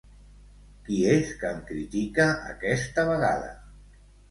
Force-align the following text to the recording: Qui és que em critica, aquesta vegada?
Qui 0.87 0.97
és 1.11 1.29
que 1.43 1.51
em 1.51 1.61
critica, 1.67 2.27
aquesta 2.55 3.07
vegada? 3.13 3.55